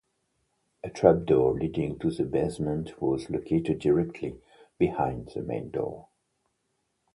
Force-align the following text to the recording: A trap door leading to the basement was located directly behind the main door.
A 0.83 0.89
trap 0.89 1.25
door 1.27 1.53
leading 1.53 1.99
to 1.99 2.09
the 2.09 2.23
basement 2.23 2.99
was 2.99 3.29
located 3.29 3.77
directly 3.77 4.41
behind 4.79 5.29
the 5.35 5.43
main 5.43 5.69
door. 5.69 6.07